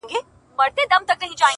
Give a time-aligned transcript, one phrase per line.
[0.03, 0.07] ټولو
[0.57, 1.47] وویل چي ته الوتای نه سې!